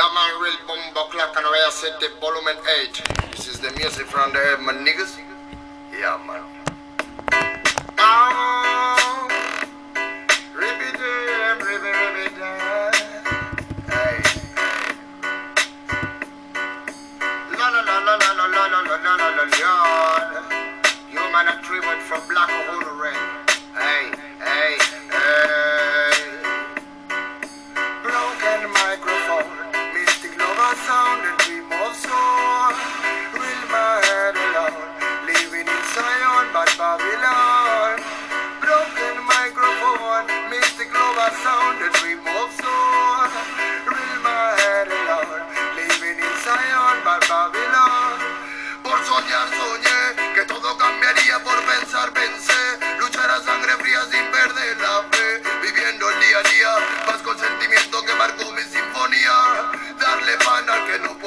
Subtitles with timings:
[0.00, 0.08] Real
[1.10, 1.44] clock and
[2.22, 2.48] volume
[2.80, 3.02] 8.
[3.32, 5.18] This is the music from the my niggas.
[5.92, 6.59] Yeah, man.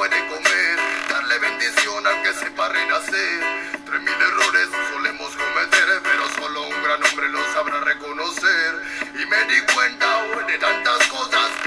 [0.04, 3.40] Puede comer darle bendición al que sepa renacer.
[3.86, 8.84] Tres mil errores solemos cometer pero solo un gran hombre lo sabrá reconocer.
[9.16, 11.63] Y me di cuenta oh, de tantas cosas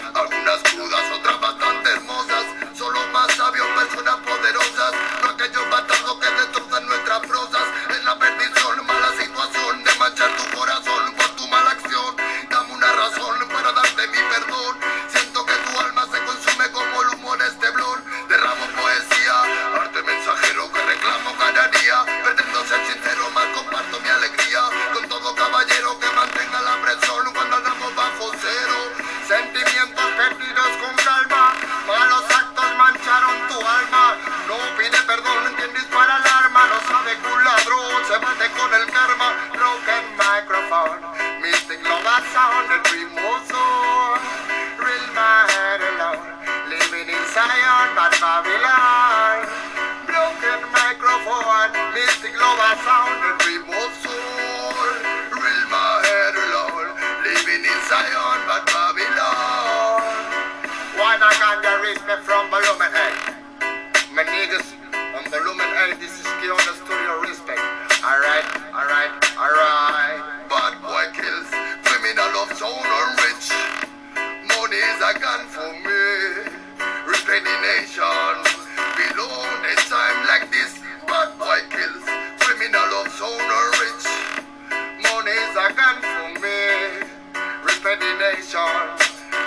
[88.19, 88.87] nation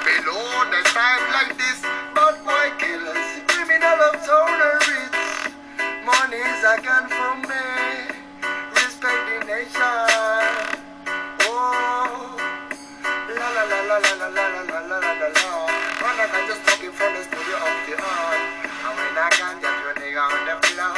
[0.06, 1.82] below the time like this
[2.14, 5.18] bad boy killers criminal of zone or rich
[6.06, 7.66] money is a gun for me
[8.78, 10.06] respect the nation
[11.50, 12.38] oh
[13.30, 15.50] La la la la la la la la la la la la.
[16.02, 18.42] When I can just talking from the studio of the art.
[18.86, 20.94] And when I can just you nigga on the floor.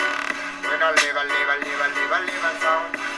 [0.63, 3.10] When I live, I live, I live, I live, I live a sound.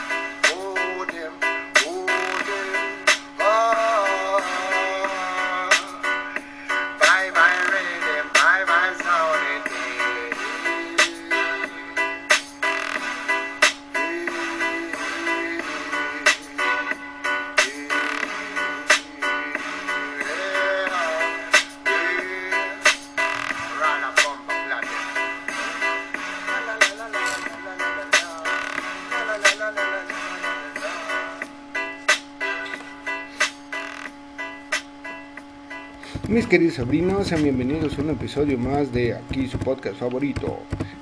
[36.34, 40.58] Mis queridos sobrinos, sean bienvenidos a un episodio más de aquí su podcast favorito.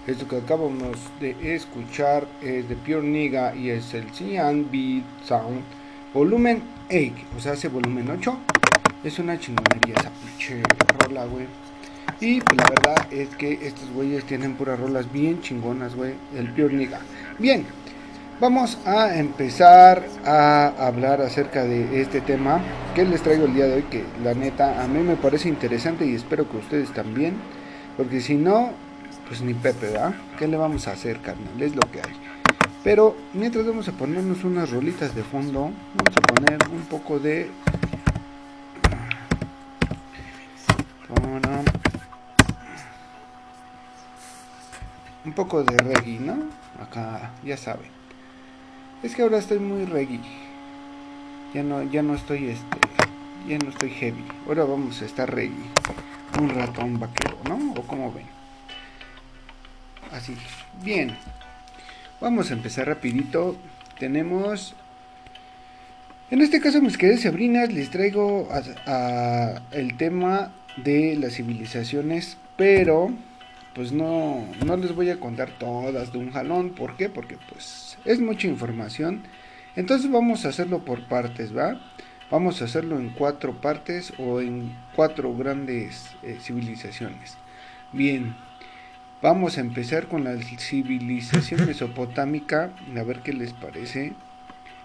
[0.06, 4.04] Esto que acabamos de escuchar es de Pure Niga y es el
[4.70, 5.62] Beat Sound
[6.12, 8.38] volumen 8, o sea, hace volumen 8.
[9.04, 10.62] Es una chingonería esa pinche
[10.98, 11.46] rola, güey.
[12.20, 16.12] Y pues, la verdad es que estos güeyes tienen puras rolas bien chingonas, güey.
[16.36, 17.00] El Pure Niga.
[17.38, 17.64] Bien,
[18.40, 22.60] Vamos a empezar a hablar acerca de este tema
[22.92, 26.04] que les traigo el día de hoy, que la neta a mí me parece interesante
[26.06, 27.36] y espero que ustedes también,
[27.96, 28.70] porque si no,
[29.28, 30.14] pues ni Pepe, ¿verdad?
[30.38, 31.62] ¿Qué le vamos a hacer, carnal?
[31.62, 32.16] Es lo que hay.
[32.82, 37.48] Pero mientras vamos a ponernos unas rolitas de fondo, vamos a poner un poco de...
[45.24, 46.34] Un poco de reggae, ¿no?
[46.82, 48.01] Acá, ya saben.
[49.02, 50.20] Es que ahora estoy muy reggae.
[51.52, 52.76] Ya no, ya no estoy este.
[53.48, 54.24] Ya no estoy heavy.
[54.46, 55.56] Ahora vamos a estar reggae.
[56.40, 57.72] Un ratón vaquero, ¿no?
[57.72, 58.26] ¿O como ven?
[60.12, 60.36] Así.
[60.84, 61.16] Bien.
[62.20, 63.56] Vamos a empezar rapidito.
[63.98, 64.74] Tenemos.
[66.30, 68.48] En este caso, mis queridas sobrinas, les traigo
[69.72, 73.10] el tema de las civilizaciones, pero
[73.74, 76.70] pues no, no les voy a contar todas de un jalón.
[76.70, 77.08] ¿Por qué?
[77.08, 79.22] Porque pues es mucha información.
[79.76, 81.80] Entonces vamos a hacerlo por partes, ¿va?
[82.30, 87.36] Vamos a hacerlo en cuatro partes o en cuatro grandes eh, civilizaciones.
[87.92, 88.34] Bien,
[89.20, 94.14] vamos a empezar con la civilización mesopotámica, a ver qué les parece.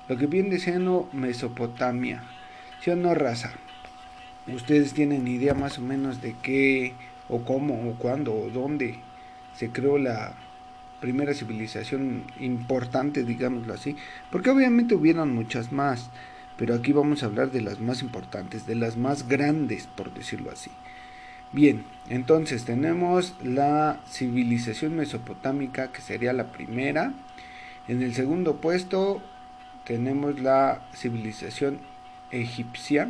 [0.08, 2.24] Lo que viene siendo Mesopotamia,
[2.82, 3.52] ¿sí o no raza?
[4.48, 6.94] Ustedes tienen idea más o menos de qué
[7.28, 9.00] o cómo o cuándo o dónde
[9.54, 10.34] se creó la
[11.00, 13.96] primera civilización importante, digámoslo así,
[14.32, 16.10] porque obviamente hubieron muchas más,
[16.58, 20.52] pero aquí vamos a hablar de las más importantes, de las más grandes, por decirlo
[20.52, 20.72] así.
[21.54, 27.14] Bien, entonces tenemos la civilización mesopotámica, que sería la primera.
[27.88, 29.22] En el segundo puesto
[29.86, 31.80] tenemos la civilización
[32.32, 33.08] egipcia,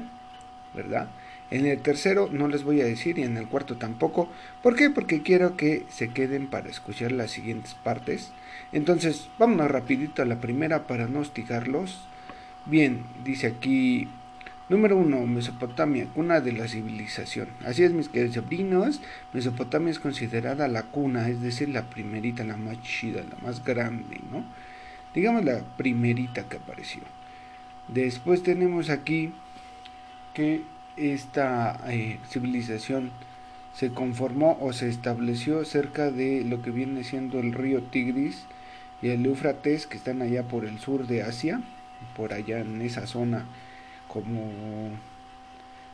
[0.76, 1.08] ¿verdad?
[1.50, 4.30] En el tercero no les voy a decir y en el cuarto tampoco.
[4.62, 4.90] ¿Por qué?
[4.90, 8.32] Porque quiero que se queden para escuchar las siguientes partes.
[8.74, 12.06] Entonces, vámonos rapidito a la primera para no hostigarlos.
[12.66, 14.10] Bien, dice aquí,
[14.68, 17.48] número uno, Mesopotamia, cuna de la civilización.
[17.66, 19.00] Así es, mis queridos sobrinos,
[19.32, 24.20] Mesopotamia es considerada la cuna, es decir, la primerita, la más chida, la más grande,
[24.32, 24.44] ¿no?
[25.16, 27.04] Digamos la primerita que apareció.
[27.88, 29.34] Después tenemos aquí
[30.34, 30.62] que
[30.98, 33.12] esta eh, civilización
[33.74, 38.46] se conformó o se estableció cerca de lo que viene siendo el río Tigris
[39.02, 41.62] y el Éufrates que están allá por el sur de Asia,
[42.16, 43.46] por allá en esa zona
[44.08, 44.52] como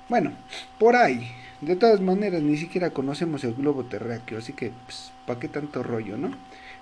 [0.10, 0.32] bueno,
[0.80, 1.32] por ahí.
[1.62, 5.82] De todas maneras, ni siquiera conocemos el globo terráqueo, así que, pues, ¿para qué tanto
[5.82, 6.32] rollo, no?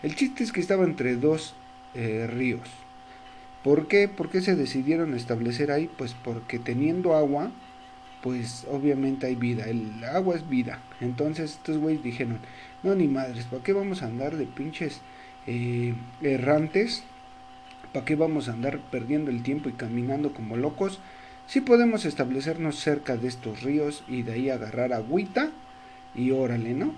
[0.01, 1.53] El chiste es que estaba entre dos
[1.93, 2.67] eh, ríos.
[3.63, 4.07] ¿Por qué?
[4.07, 5.87] ¿Por qué se decidieron establecer ahí?
[5.97, 7.51] Pues porque teniendo agua,
[8.21, 10.79] pues obviamente hay vida, el agua es vida.
[10.99, 12.39] Entonces estos güeyes dijeron,
[12.83, 15.01] no ni madres, ¿para qué vamos a andar de pinches
[15.47, 17.03] eh, errantes?
[17.93, 20.99] ¿Para qué vamos a andar perdiendo el tiempo y caminando como locos?
[21.47, 25.51] Si podemos establecernos cerca de estos ríos y de ahí agarrar agüita
[26.15, 26.93] y órale, ¿no?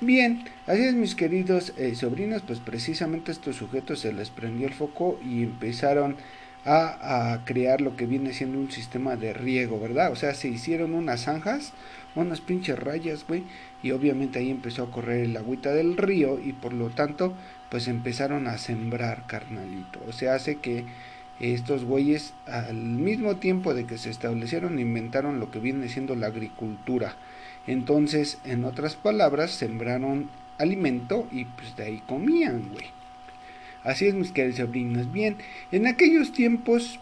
[0.00, 4.74] Bien, así es mis queridos eh, sobrinos, pues precisamente estos sujetos se les prendió el
[4.74, 6.16] foco y empezaron
[6.66, 10.10] a, crear lo que viene siendo un sistema de riego, ¿verdad?
[10.10, 11.72] O sea, se hicieron unas zanjas,
[12.14, 13.44] unas pinches rayas, güey,
[13.82, 17.34] y obviamente ahí empezó a correr el agüita del río y por lo tanto,
[17.70, 20.00] pues empezaron a sembrar, carnalito.
[20.08, 20.84] O sea, hace que
[21.38, 26.28] estos güeyes al mismo tiempo de que se establecieron inventaron lo que viene siendo la
[26.28, 27.14] agricultura.
[27.66, 32.95] Entonces, en otras palabras, sembraron alimento y pues de ahí comían, güey.
[33.86, 35.12] Así es, mis queridos sobrinos.
[35.12, 35.36] Bien,
[35.70, 36.98] en aquellos tiempos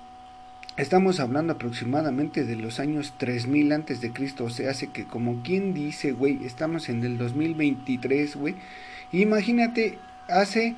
[0.77, 5.43] estamos hablando aproximadamente de los años 3000 antes de Cristo, o sea, hace que como
[5.43, 8.57] quien dice, güey, estamos en el 2023, güey.
[9.13, 9.99] Imagínate,
[10.29, 10.75] hace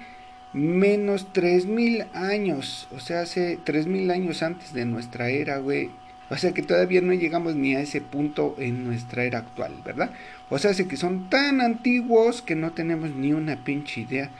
[0.53, 5.91] menos 3000 años, o sea, hace 3000 años antes de nuestra era, güey.
[6.31, 10.12] O sea que todavía no llegamos ni a ese punto en nuestra era actual, ¿verdad?
[10.50, 14.31] O sea, hace que son tan antiguos que no tenemos ni una pinche idea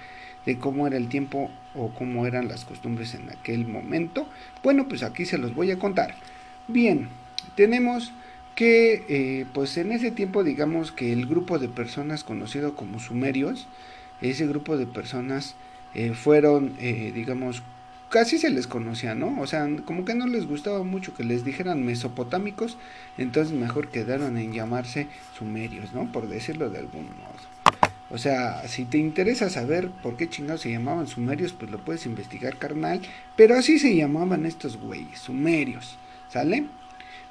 [0.47, 4.27] de cómo era el tiempo o cómo eran las costumbres en aquel momento.
[4.63, 6.15] Bueno, pues aquí se los voy a contar.
[6.69, 7.09] Bien,
[7.55, 8.13] tenemos
[8.55, 13.69] que eh, pues en ese tiempo digamos que el grupo de personas conocido como sumerios,
[14.23, 15.57] ese grupo de personas
[15.95, 17.63] eh, fueron eh, digamos
[18.09, 19.41] casi se les conocía, ¿no?
[19.41, 22.79] O sea, como que no les gustaba mucho que les dijeran mesopotámicos,
[23.19, 26.11] entonces mejor quedaron en llamarse sumerios, ¿no?
[26.13, 27.56] Por decirlo de algún modo.
[28.09, 32.07] O sea, si te interesa saber por qué chingados se llamaban sumerios, pues lo puedes
[32.07, 33.01] investigar, carnal.
[33.37, 35.99] Pero así se llamaban estos güeyes, sumerios.
[36.29, 36.67] ¿Sale?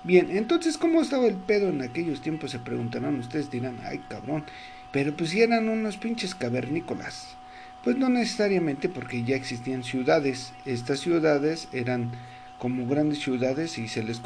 [0.04, 2.52] Bien, entonces, ¿cómo estaba el pedo en aquellos tiempos?
[2.52, 4.44] Se preguntarán, ustedes dirán, ay cabrón.
[4.92, 7.36] Pero pues si eran unos pinches cavernícolas.
[7.84, 10.54] Pues no necesariamente porque ya existían ciudades.
[10.66, 12.12] Estas ciudades eran
[12.58, 14.22] como grandes ciudades y se les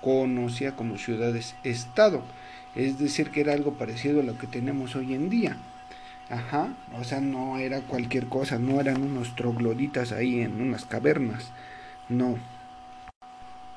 [0.00, 2.22] conocía como ciudades-estado.
[2.74, 5.56] Es decir, que era algo parecido a lo que tenemos hoy en día.
[6.30, 11.50] Ajá, o sea, no era cualquier cosa, no eran unos trogloditas ahí en unas cavernas,
[12.08, 12.38] no.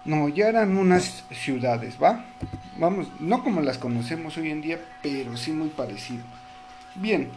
[0.06, 2.24] No, ya eran unas ciudades, ¿va?
[2.78, 6.24] Vamos, no como las conocemos hoy en día, pero sí muy parecido.
[6.96, 7.30] Bien,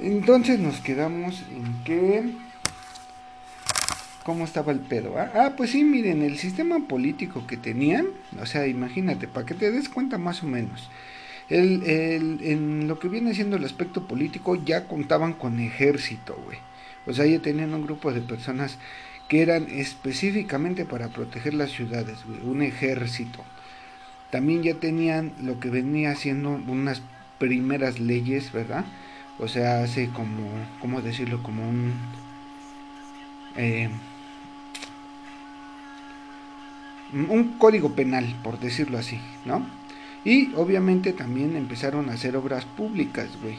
[0.00, 2.32] entonces nos quedamos en que...
[4.24, 5.18] ¿Cómo estaba el pedo?
[5.18, 5.30] Ah?
[5.34, 8.06] ah, pues sí, miren, el sistema político que tenían,
[8.40, 10.90] o sea, imagínate, para que te des cuenta más o menos
[11.48, 16.58] el, el, en lo que viene siendo el aspecto político ya contaban con ejército, güey.
[17.06, 18.78] O sea, ya tenían un grupo de personas
[19.28, 23.44] que eran específicamente para proteger las ciudades, güey, un ejército.
[24.30, 27.02] también ya tenían lo que venía siendo unas
[27.38, 28.84] primeras leyes, ¿verdad?
[29.38, 30.50] O sea, hace como,
[30.80, 31.42] ¿cómo decirlo?
[31.42, 31.94] Como un...
[33.56, 33.88] Eh,
[37.12, 39.66] un código penal, por decirlo así, ¿no?
[40.24, 43.56] Y obviamente también empezaron a hacer obras públicas, güey.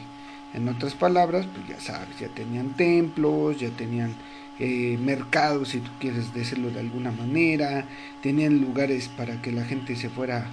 [0.52, 4.14] En otras palabras, pues ya sabes, ya tenían templos, ya tenían
[4.58, 7.86] eh, mercados, si tú quieres decirlo de alguna manera,
[8.22, 10.46] tenían lugares para que la gente se fuera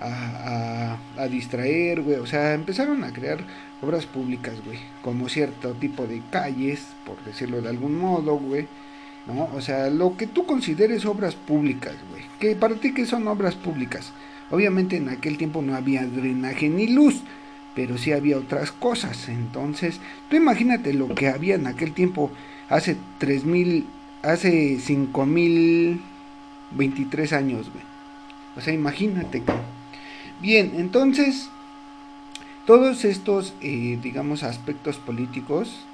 [0.00, 2.16] a, a, distraer, güey.
[2.16, 3.38] O sea, empezaron a crear
[3.82, 4.78] obras públicas, güey.
[5.02, 8.68] Como cierto tipo de calles, por decirlo de algún modo, güey.
[9.26, 9.48] ¿No?
[9.54, 12.22] O sea, lo que tú consideres obras públicas, güey.
[12.38, 14.12] Que para ti que son obras públicas.
[14.50, 17.22] Obviamente en aquel tiempo no había drenaje ni luz,
[17.74, 19.28] pero sí había otras cosas.
[19.28, 20.00] Entonces,
[20.30, 22.30] tú imagínate lo que había en aquel tiempo,
[22.68, 23.86] hace 3000,
[24.22, 27.84] hace 5023 años, güey.
[28.56, 29.42] O sea, imagínate,
[30.40, 31.48] Bien, entonces,
[32.66, 35.86] todos estos, eh, digamos, aspectos políticos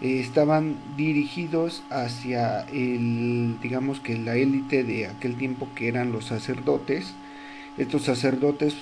[0.00, 6.26] eh, estaban dirigidos hacia el, digamos que la élite de aquel tiempo que eran los
[6.26, 7.14] sacerdotes.
[7.78, 8.74] Estos sacerdotes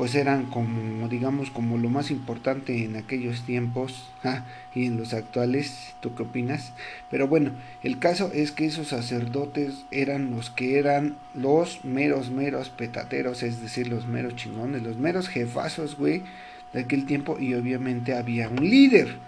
[0.00, 4.08] pues eran como, digamos, como lo más importante en aquellos tiempos
[4.74, 5.94] y en los actuales.
[6.00, 6.72] ¿Tú qué opinas?
[7.10, 7.50] Pero bueno,
[7.82, 13.60] el caso es que esos sacerdotes eran los que eran los meros, meros petateros, es
[13.60, 16.22] decir, los meros chingones, los meros jefazos, güey,
[16.72, 17.36] de aquel tiempo.
[17.38, 19.18] Y obviamente había un líder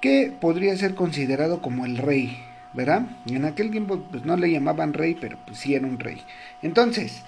[0.00, 2.38] que podría ser considerado como el rey,
[2.72, 3.06] ¿verdad?
[3.26, 6.20] En aquel tiempo pues no le llamaban rey, pero pues sí era un rey.
[6.60, 7.22] Entonces,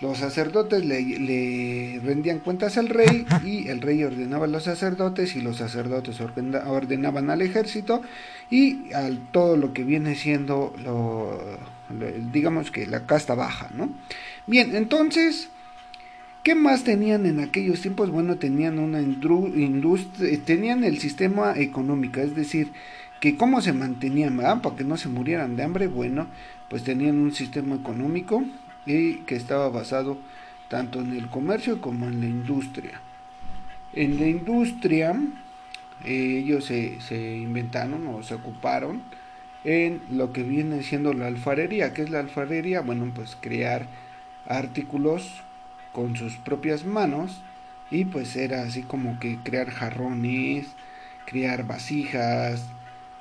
[0.00, 5.42] los sacerdotes le, rendían cuentas al rey y el rey ordenaba a los sacerdotes y
[5.42, 8.02] los sacerdotes ordenaban al ejército
[8.50, 11.38] y al todo lo que viene siendo lo,
[12.32, 13.90] digamos que la casta baja, ¿no?
[14.46, 15.48] Bien, entonces,
[16.42, 18.10] ¿qué más tenían en aquellos tiempos?
[18.10, 22.72] Bueno, tenían una industria, tenían el sistema económico, es decir,
[23.20, 24.62] que cómo se mantenían, ¿verdad?
[24.62, 26.26] Para que no se murieran de hambre, bueno,
[26.68, 28.44] pues tenían un sistema económico
[29.26, 30.18] que estaba basado
[30.68, 33.00] tanto en el comercio como en la industria.
[33.92, 35.14] En la industria
[36.04, 39.02] ellos se, se inventaron o se ocuparon
[39.64, 41.92] en lo que viene siendo la alfarería.
[41.92, 42.80] ¿Qué es la alfarería?
[42.80, 43.86] Bueno, pues crear
[44.46, 45.42] artículos
[45.92, 47.42] con sus propias manos
[47.90, 50.68] y pues era así como que crear jarrones,
[51.26, 52.64] crear vasijas,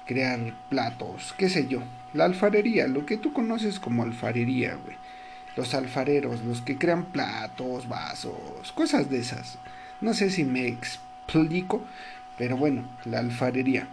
[0.06, 1.82] crear platos, qué sé yo.
[2.14, 4.98] La alfarería, lo que tú conoces como alfarería, güey
[5.56, 9.58] los alfareros, los que crean platos, vasos, cosas de esas.
[10.02, 11.84] No sé si me explico,
[12.38, 13.88] pero bueno, la alfarería.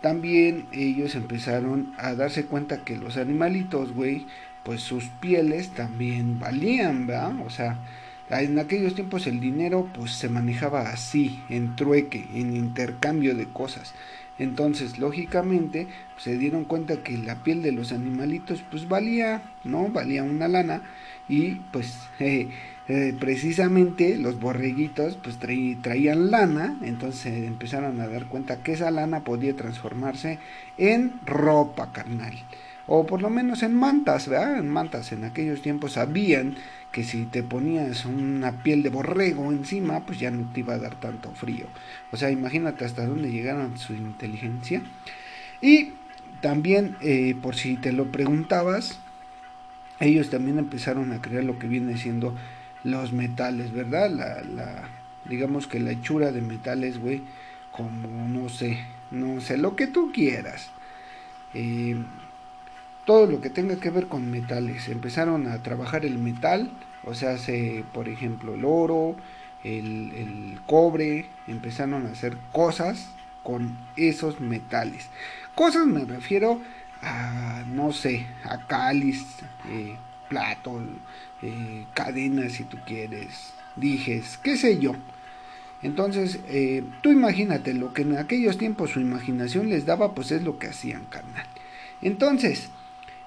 [0.00, 4.26] También ellos empezaron a darse cuenta que los animalitos, güey,
[4.62, 7.34] pues sus pieles también valían, ¿verdad?
[7.44, 7.78] O sea,
[8.30, 13.92] en aquellos tiempos el dinero pues se manejaba así, en trueque, en intercambio de cosas.
[14.40, 19.88] Entonces, lógicamente, se dieron cuenta que la piel de los animalitos pues valía, ¿no?
[19.88, 20.82] Valía una lana
[21.28, 22.48] y pues eh,
[22.88, 29.24] eh, precisamente los borreguitos pues traían lana, entonces empezaron a dar cuenta que esa lana
[29.24, 30.38] podía transformarse
[30.78, 32.34] en ropa carnal
[32.92, 34.58] o por lo menos en mantas, ¿verdad?
[34.58, 36.56] En mantas en aquellos tiempos sabían
[36.90, 40.78] que si te ponías una piel de borrego encima, pues ya no te iba a
[40.78, 41.66] dar tanto frío.
[42.10, 44.82] O sea, imagínate hasta dónde llegaron su inteligencia.
[45.60, 45.92] Y
[46.40, 48.98] también, eh, por si te lo preguntabas,
[50.00, 52.34] ellos también empezaron a crear lo que viene siendo
[52.82, 54.10] los metales, ¿verdad?
[54.10, 54.88] La,
[55.26, 57.22] digamos que la hechura de metales, güey,
[57.70, 58.78] como no sé,
[59.12, 60.70] no sé, lo que tú quieras.
[61.54, 61.96] Eh,
[63.04, 64.88] todo lo que tenga que ver con metales.
[64.88, 66.70] Empezaron a trabajar el metal,
[67.04, 69.16] o sea, se, por ejemplo, el oro,
[69.64, 73.10] el, cobre, empezaron a hacer cosas
[73.42, 75.08] con esos metales.
[75.54, 76.60] Cosas me refiero
[77.02, 79.24] a, no sé, a cáliz,
[79.68, 79.96] eh,
[80.28, 80.80] plato,
[81.42, 84.94] eh, cadenas si tú quieres, dijes, qué sé yo.
[85.82, 90.42] Entonces, eh, tú imagínate lo que en aquellos tiempos su imaginación les daba, pues es
[90.42, 91.46] lo que hacían, carnal.
[92.02, 92.70] Entonces,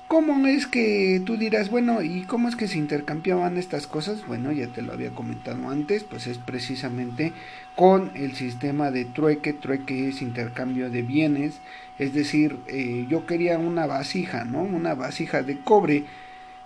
[0.07, 4.25] ¿cómo es que tú dirás, bueno, ¿y cómo es que se intercambiaban estas cosas?
[4.27, 7.33] Bueno, ya te lo había comentado antes, pues es precisamente
[7.75, 11.59] con el sistema de trueque, trueque es intercambio de bienes,
[11.99, 14.61] es decir, eh, yo quería una vasija, ¿no?
[14.61, 16.05] Una vasija de cobre.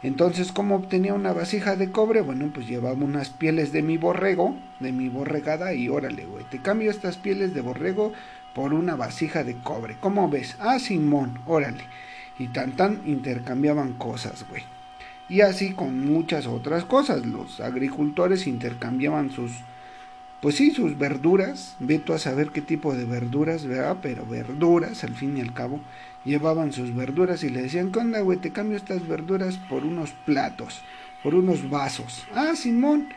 [0.04, 2.22] Entonces, ¿cómo obtenía una vasija de cobre?
[2.22, 6.60] Bueno, pues llevaba unas pieles de mi borrego, de mi borregada, y órale, güey, te
[6.60, 8.14] cambio estas pieles de borrego
[8.54, 9.98] por una vasija de cobre.
[10.00, 10.56] ¿Cómo ves?
[10.60, 11.84] Ah, Simón, órale.
[12.40, 14.64] Y tan tan intercambiaban cosas, güey.
[15.30, 17.26] y así con muchas otras cosas.
[17.26, 19.52] Los agricultores intercambiaban sus,
[20.42, 23.98] pues sí, sus verduras, veto a saber qué tipo de verduras, ¿verdad?
[24.02, 25.82] Pero verduras, al fin y al cabo,
[26.26, 28.38] llevaban sus verduras y le decían, ¿qué onda, güey?
[28.38, 30.82] Te cambio estas verduras por unos platos,
[31.24, 32.26] por unos vasos.
[32.36, 33.10] Ah, Simón.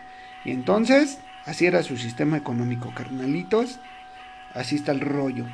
[0.44, 3.78] Y entonces, así era su sistema económico, carnalitos.
[4.54, 5.46] Así está el rollo.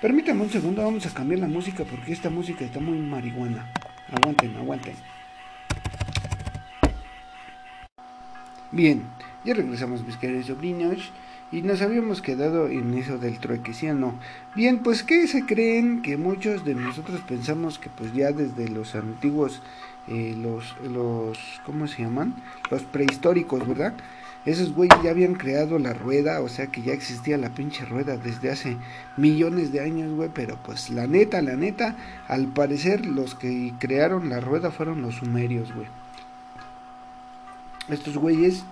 [0.00, 3.66] Permítame un segundo, vamos a cambiar la música porque esta música está muy marihuana.
[4.12, 4.94] Aguanten, aguanten.
[8.70, 9.02] Bien,
[9.44, 11.10] ya regresamos mis queridos sobrinos
[11.50, 14.14] y nos habíamos quedado en eso del truequeciano.
[14.54, 16.00] Bien, pues ¿qué se creen?
[16.00, 19.62] Que muchos de nosotros pensamos que pues ya desde los antiguos,
[20.06, 22.36] eh, los, los, ¿cómo se llaman?
[22.70, 23.94] Los prehistóricos, ¿verdad?
[24.48, 28.16] Esos güeyes ya habían creado la rueda, o sea que ya existía la pinche rueda
[28.16, 28.78] desde hace
[29.18, 31.96] millones de años, güey, pero pues la neta, la neta,
[32.28, 35.86] al parecer los que crearon la rueda fueron los sumerios, güey.
[37.90, 38.64] Estos güeyes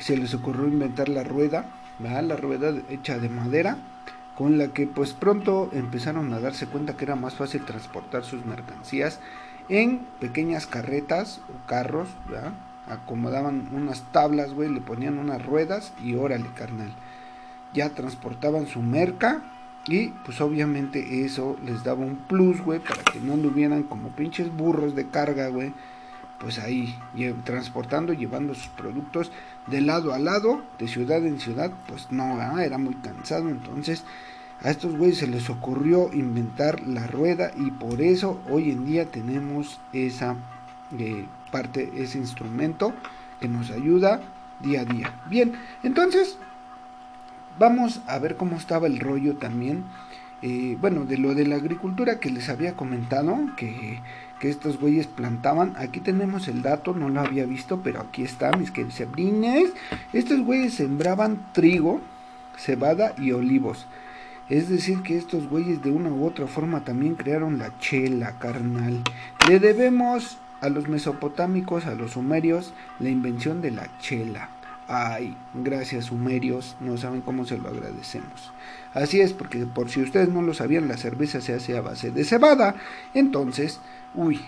[0.00, 1.66] se les ocurrió inventar la rueda,
[2.00, 3.76] la rueda hecha de madera,
[4.34, 8.44] con la que pues pronto empezaron a darse cuenta que era más fácil transportar sus
[8.44, 9.20] mercancías
[9.68, 12.08] en pequeñas carretas o carros,
[12.90, 16.92] acomodaban unas tablas, güey, le ponían unas ruedas y órale, carnal.
[17.72, 19.42] Ya transportaban su merca
[19.86, 24.54] y pues obviamente eso les daba un plus, güey, para que no anduvieran como pinches
[24.54, 25.72] burros de carga, güey,
[26.38, 26.98] pues ahí
[27.44, 29.30] transportando, llevando sus productos
[29.66, 34.04] de lado a lado, de ciudad en ciudad, pues no, era muy cansado, entonces
[34.62, 39.06] a estos güeyes se les ocurrió inventar la rueda y por eso hoy en día
[39.06, 40.36] tenemos esa
[40.98, 42.94] eh, parte, ese instrumento
[43.40, 44.20] que nos ayuda
[44.60, 45.14] día a día.
[45.28, 46.38] Bien, entonces
[47.58, 49.84] vamos a ver cómo estaba el rollo también,
[50.42, 54.00] eh, bueno, de lo de la agricultura que les había comentado, que
[54.40, 55.74] que estos güeyes plantaban.
[55.76, 59.70] Aquí tenemos el dato, no lo había visto, pero aquí está, mis queridos.
[60.12, 62.00] Estos güeyes sembraban trigo,
[62.56, 63.86] cebada y olivos.
[64.48, 69.02] Es decir, que estos güeyes de una u otra forma también crearon la chela, carnal.
[69.46, 74.50] Le debemos a los mesopotámicos, a los sumerios, la invención de la chela.
[74.88, 78.52] Ay, gracias sumerios, no saben cómo se lo agradecemos.
[78.92, 82.10] Así es, porque por si ustedes no lo sabían, la cerveza se hace a base
[82.10, 82.74] de cebada.
[83.14, 83.80] Entonces,
[84.14, 84.40] Uy,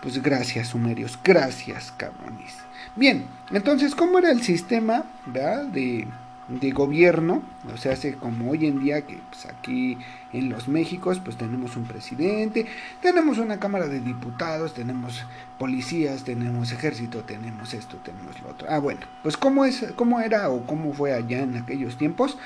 [0.00, 2.56] pues gracias, sumerios, gracias, cabrones.
[2.96, 6.08] Bien, entonces, ¿cómo era el sistema De,
[6.50, 7.42] de gobierno?
[7.72, 9.98] O sea, hace como hoy en día que pues, aquí
[10.32, 12.66] en los Méxicos, pues tenemos un presidente,
[13.00, 15.24] tenemos una Cámara de Diputados, tenemos
[15.58, 18.66] policías, tenemos ejército, tenemos esto, tenemos lo otro.
[18.68, 22.36] Ah, bueno, pues ¿cómo, es, cómo era o cómo fue allá en aquellos tiempos?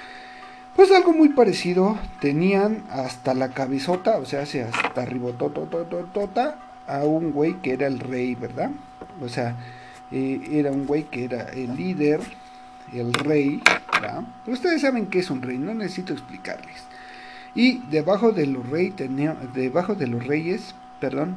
[0.77, 7.55] Pues algo muy parecido, tenían hasta la cabezota, o sea, hasta arribototototota a un güey
[7.63, 8.71] que era el rey, ¿verdad?
[9.23, 9.55] O sea,
[10.11, 12.21] eh, era un güey que era el líder,
[12.99, 14.25] el rey, ¿verdad?
[14.47, 16.85] Ustedes saben que es un rey, no necesito explicarles.
[17.55, 18.95] Y debajo de los reyes,
[19.55, 21.37] debajo de los reyes, perdón,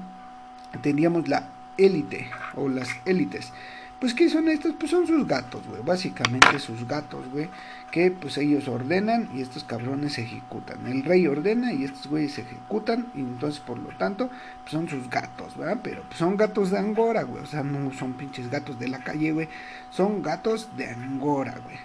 [0.81, 3.51] teníamos la élite o las élites.
[3.99, 4.73] Pues, ¿qué son estos?
[4.77, 5.81] Pues son sus gatos, güey.
[5.83, 7.49] Básicamente sus gatos, güey.
[7.91, 10.85] Que pues ellos ordenan y estos cabrones ejecutan.
[10.87, 13.07] El rey ordena y estos güeyes ejecutan.
[13.15, 14.29] Y entonces, por lo tanto,
[14.61, 15.79] pues son sus gatos, ¿verdad?
[15.83, 17.43] Pero pues, son gatos de Angora, güey.
[17.43, 19.47] O sea, no son pinches gatos de la calle, güey.
[19.89, 21.77] Son gatos de Angora, güey.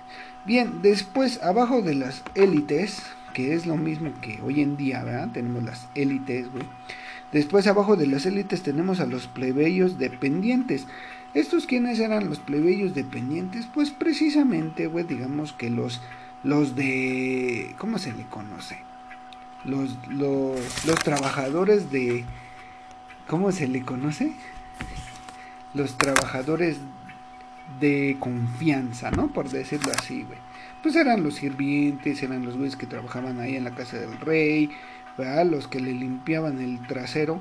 [0.45, 5.29] Bien, después, abajo de las élites, que es lo mismo que hoy en día, ¿verdad?
[5.33, 6.65] Tenemos las élites, güey.
[7.31, 10.87] Después, abajo de las élites, tenemos a los plebeyos dependientes.
[11.35, 13.67] ¿Estos quiénes eran los plebeyos dependientes?
[13.73, 16.03] Pues precisamente, güey, digamos que los,
[16.43, 17.75] los de...
[17.79, 18.79] ¿Cómo se le conoce?
[19.65, 22.25] Los, los, los trabajadores de...
[23.29, 24.33] ¿Cómo se le conoce?
[25.73, 26.79] Los trabajadores
[27.81, 29.29] de confianza, ¿no?
[29.29, 30.39] Por decirlo así, güey.
[30.83, 34.71] Pues eran los sirvientes, eran los güeyes que trabajaban ahí en la casa del rey,
[35.17, 35.47] ¿verdad?
[35.47, 37.41] Los que le limpiaban el trasero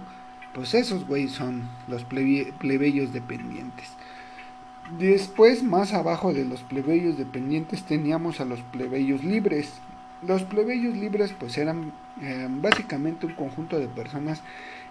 [0.54, 3.90] pues esos güeyes son los plebeyos dependientes.
[4.98, 9.74] Después, más abajo de los plebeyos dependientes, teníamos a los plebeyos libres.
[10.22, 11.94] Los plebeyos libres pues eran
[12.62, 14.42] básicamente un conjunto de personas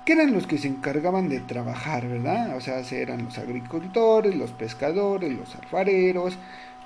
[0.05, 2.57] que eran los que se encargaban de trabajar, ¿verdad?
[2.57, 6.39] O sea, eran los agricultores, los pescadores, los alfareros,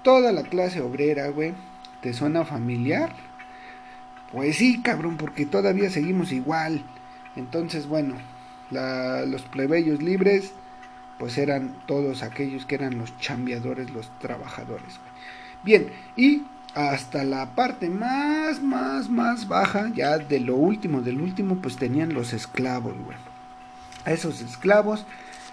[0.02, 1.54] toda la clase obrera, güey.
[2.00, 3.12] ¿Te suena familiar?
[4.32, 6.82] Pues sí, cabrón, porque todavía seguimos igual.
[7.36, 8.16] Entonces, bueno,
[8.70, 10.52] los plebeyos libres,
[11.18, 14.98] pues eran todos aquellos que eran los chambeadores, los trabajadores.
[15.62, 16.42] Bien, y
[16.74, 22.12] hasta la parte más, más, más baja, ya de lo último, del último, pues tenían
[22.12, 23.16] los esclavos, güey.
[24.04, 25.06] A esos esclavos,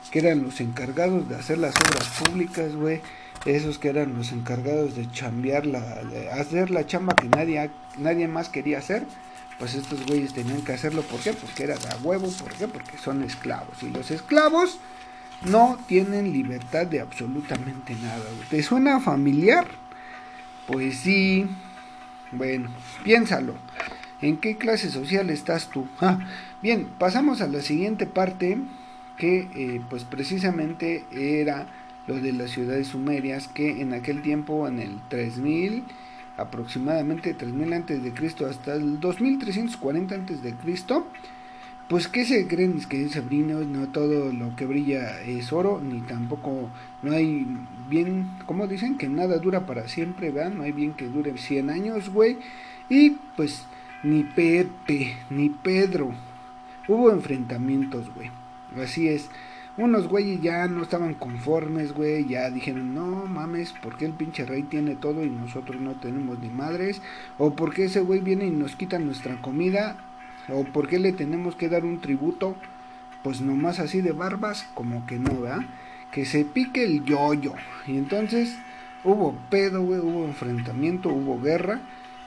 [0.10, 3.02] que eran los encargados de hacer las obras públicas, güey.
[3.46, 8.28] Esos que eran los encargados de chambear, la, de hacer la chamba que nadie, nadie
[8.28, 9.06] más quería hacer.
[9.62, 11.04] Pues estos güeyes tenían que hacerlo.
[11.04, 11.34] ¿Por qué?
[11.34, 12.32] Porque era de huevo.
[12.32, 12.68] ¿Por qué?
[12.68, 13.84] Porque son esclavos.
[13.84, 14.80] Y los esclavos
[15.46, 18.24] no tienen libertad de absolutamente nada.
[18.50, 19.68] ¿Te suena familiar?
[20.66, 21.46] Pues sí.
[22.32, 22.72] Bueno,
[23.04, 23.54] piénsalo.
[24.20, 25.88] ¿En qué clase social estás tú?
[26.00, 26.18] Ah,
[26.64, 28.58] bien, pasamos a la siguiente parte
[29.16, 31.68] que eh, pues precisamente era
[32.08, 35.84] lo de las ciudades sumerias que en aquel tiempo en el 3000
[36.42, 41.08] aproximadamente 3000 antes de Cristo hasta el 2340 antes de Cristo
[41.88, 46.02] pues qué se creen mis queridos sobrinos no todo lo que brilla es oro ni
[46.02, 46.70] tampoco
[47.02, 47.48] no hay
[47.90, 51.70] bien como dicen que nada dura para siempre vean no hay bien que dure 100
[51.70, 52.38] años güey
[52.90, 53.66] y pues
[54.04, 56.12] ni Pepe, ni Pedro.
[56.88, 58.32] Hubo enfrentamientos, güey.
[58.82, 59.30] Así es.
[59.78, 62.26] Unos güeyes ya no estaban conformes, güey.
[62.26, 66.40] Ya dijeron, no mames, ¿por qué el pinche rey tiene todo y nosotros no tenemos
[66.40, 67.02] ni madres?
[67.38, 69.96] ¿O por qué ese güey viene y nos quita nuestra comida?
[70.50, 72.56] ¿O por qué le tenemos que dar un tributo?
[73.24, 75.66] Pues nomás así de barbas, como que no, ¿verdad?
[76.12, 77.54] Que se pique el yoyo.
[77.88, 78.58] Y entonces
[79.04, 81.80] hubo pedo, güey, hubo enfrentamiento, hubo guerra.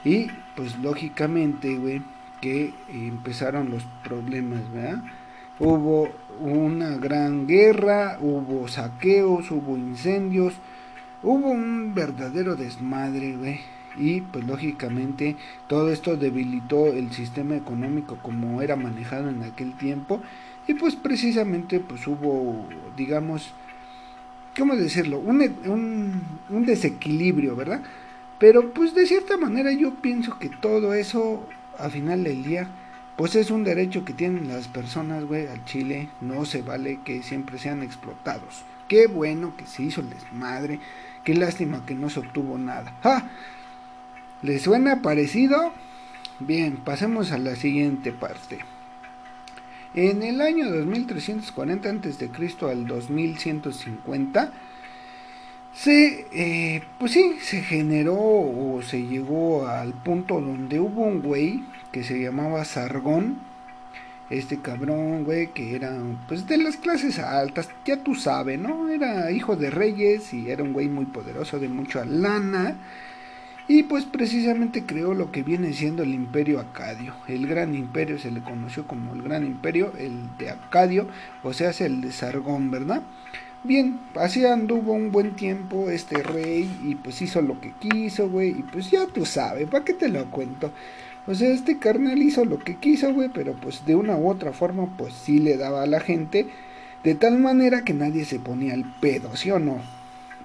[0.03, 2.01] Y pues lógicamente, güey,
[2.41, 5.03] que empezaron los problemas, ¿verdad?
[5.59, 10.53] Hubo una gran guerra, hubo saqueos, hubo incendios,
[11.23, 13.59] hubo un verdadero desmadre, güey.
[13.97, 15.37] Y pues lógicamente
[15.67, 20.21] todo esto debilitó el sistema económico como era manejado en aquel tiempo.
[20.67, 23.53] Y pues precisamente pues hubo, digamos,
[24.57, 25.19] ¿cómo decirlo?
[25.19, 27.81] Un, un, un desequilibrio, ¿verdad?
[28.39, 31.47] Pero pues de cierta manera yo pienso que todo eso,
[31.79, 32.67] a final del día,
[33.15, 36.09] pues es un derecho que tienen las personas, güey, al Chile.
[36.21, 38.63] No se vale que siempre sean explotados.
[38.87, 40.79] Qué bueno que se hizo el desmadre.
[41.23, 42.93] Qué lástima que no se obtuvo nada.
[43.01, 43.29] ¡Ja!
[44.41, 45.71] ¿Les suena parecido?
[46.39, 48.59] Bien, pasemos a la siguiente parte.
[49.93, 52.29] En el año 2340 a.C.
[52.69, 54.51] al 2150,
[55.73, 61.63] se, eh, pues sí, se generó o se llegó al punto donde hubo un güey
[61.95, 63.37] que se llamaba Sargón,
[64.29, 68.89] este cabrón, güey, que era pues de las clases altas, ya tú sabes, ¿no?
[68.89, 72.75] Era hijo de reyes y era un güey muy poderoso, de mucha lana.
[73.69, 77.13] Y pues precisamente creó lo que viene siendo el imperio acadio.
[77.29, 81.07] El gran imperio se le conoció como el gran imperio, el de Acadio,
[81.43, 83.03] o sea, es el de Sargón, ¿verdad?
[83.63, 88.49] Bien, así anduvo un buen tiempo este rey y pues hizo lo que quiso, güey,
[88.49, 90.73] y pues ya tú sabes, ¿para qué te lo cuento?
[91.27, 94.53] O sea, este carnal hizo lo que quiso, güey, pero pues de una u otra
[94.53, 96.47] forma pues sí le daba a la gente,
[97.03, 99.79] de tal manera que nadie se ponía al pedo, ¿sí o no?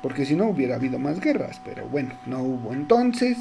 [0.02, 3.38] Porque si no hubiera habido más guerras, pero bueno, no hubo entonces.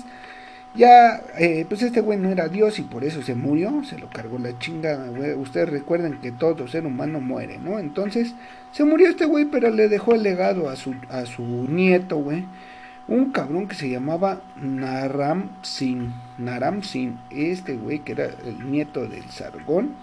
[0.76, 4.08] Ya, eh, pues este güey no era Dios y por eso se murió, se lo
[4.10, 5.34] cargó la chingada, güey.
[5.34, 7.80] Ustedes recuerden que todo ser humano muere, ¿no?
[7.80, 8.36] Entonces,
[8.72, 12.46] se murió este güey, pero le dejó el legado a su, a su nieto, güey.
[13.10, 16.14] Un cabrón que se llamaba Naram Sin.
[16.38, 19.96] Naram Sin, este güey que era el nieto del Sargón,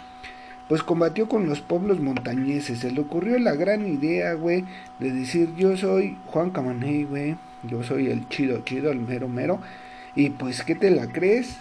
[0.69, 2.81] pues combatió con los pueblos montañeses.
[2.81, 4.65] Se le ocurrió la gran idea, güey,
[4.99, 7.37] de decir: Yo soy Juan Camaney, güey.
[7.63, 9.61] Yo soy el chido, chido, el mero, mero
[10.17, 11.59] y pues, ¿qué te la crees?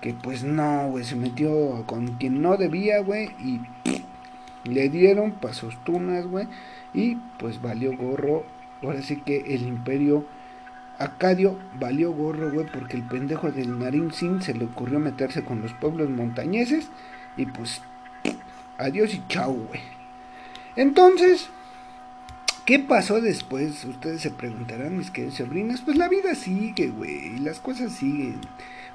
[0.00, 3.60] Que pues no, güey, se metió con quien no debía, güey, y
[4.64, 6.46] le dieron pasos tunas, güey,
[6.94, 8.44] y pues valió gorro.
[8.82, 10.24] Ahora sí que el imperio
[10.98, 15.62] Acadio valió gorro, güey, porque el pendejo del Narim Sin se le ocurrió meterse con
[15.62, 16.88] los pueblos montañeses
[17.36, 17.80] y pues
[18.78, 19.80] adiós y chau, güey.
[20.76, 21.50] Entonces,
[22.68, 23.82] ¿Qué pasó después?
[23.86, 25.80] Ustedes se preguntarán, mis queridos sobrinos.
[25.80, 27.36] Pues la vida sigue, güey.
[27.36, 28.42] Y las cosas siguen.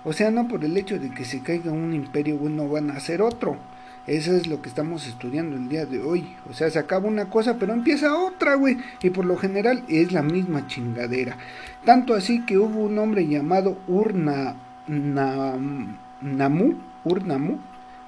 [0.03, 2.91] O sea, no por el hecho de que se caiga un imperio, güey, no van
[2.91, 3.57] a hacer otro.
[4.05, 6.35] Eso es lo que estamos estudiando el día de hoy.
[6.49, 8.77] O sea, se acaba una cosa, pero empieza otra, güey.
[9.01, 11.37] Y por lo general es la misma chingadera.
[11.85, 14.55] Tanto así que hubo un hombre llamado Urna
[14.87, 17.59] Namu, Urnamu,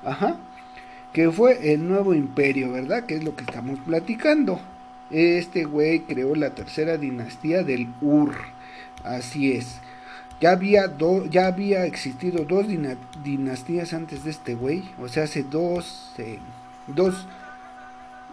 [0.04, 0.38] ajá,
[1.14, 3.06] que fue el nuevo imperio, ¿verdad?
[3.06, 4.60] Que es lo que estamos platicando.
[5.12, 8.36] Este güey creó la tercera dinastía del Ur.
[9.04, 9.80] Así es.
[10.42, 10.94] Ya había,
[11.30, 12.66] ya había existido dos
[13.24, 14.84] dinastías antes de este güey.
[15.02, 16.40] O sea, hace dos, eh,
[16.88, 17.28] dos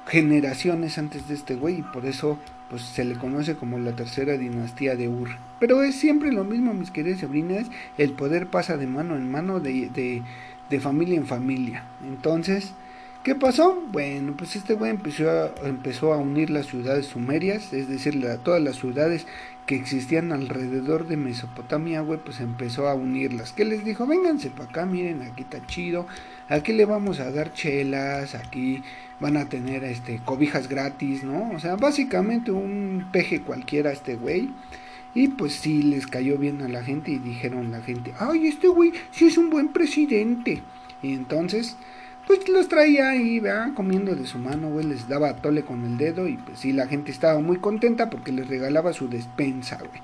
[0.07, 1.79] generaciones antes de este güey.
[1.79, 2.38] Y por eso
[2.71, 5.31] pues, se le conoce como la tercera dinastía de Ur.
[5.61, 7.67] Pero es siempre lo mismo, mis queridas sobrinas.
[7.99, 10.23] El poder pasa de mano en mano, de, de,
[10.71, 11.85] de familia en familia.
[12.05, 12.75] Entonces,
[13.23, 13.81] ¿Qué pasó?
[13.93, 18.61] Bueno, pues este güey empezó a, empezó a unir las ciudades sumerias, es decir, todas
[18.61, 19.29] las ciudades
[19.66, 23.53] que existían alrededor de Mesopotamia, güey, pues empezó a unirlas.
[23.53, 24.07] ¿Qué les dijo?
[24.07, 26.07] Vénganse para acá, miren, aquí está chido,
[26.48, 28.83] aquí le vamos a dar chelas, aquí
[29.20, 31.51] van a tener este cobijas gratis, ¿no?
[31.51, 34.51] O sea, básicamente un peje cualquiera este güey.
[35.14, 38.68] Y pues sí les cayó bien a la gente y dijeron la gente, ay, este
[38.68, 40.62] güey sí es un buen presidente.
[41.03, 41.77] Y entonces
[42.27, 43.75] pues los traía ahí, ¿verdad?
[43.75, 46.87] Comiendo de su mano, güey, les daba tole con el dedo y pues sí, la
[46.87, 50.01] gente estaba muy contenta porque les regalaba su despensa, güey.